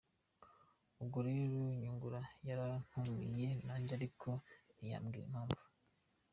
[1.01, 4.29] Ubwo rero Nyungura yarantumiye nanjye ariko
[4.75, 5.61] ntiyambwira impamvu.